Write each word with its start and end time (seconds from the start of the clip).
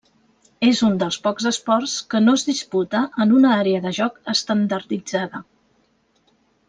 És 0.67 0.79
un 0.85 0.95
dels 1.01 1.17
pocs 1.25 1.45
esports 1.49 1.93
que 2.13 2.21
no 2.23 2.35
es 2.39 2.45
disputa 2.47 3.03
en 3.27 3.35
una 3.41 3.53
àrea 3.59 3.83
de 3.85 3.93
joc 3.99 4.19
estandarditzada. 4.35 5.43